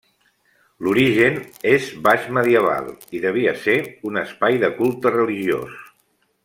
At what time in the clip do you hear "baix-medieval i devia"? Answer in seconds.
2.07-3.53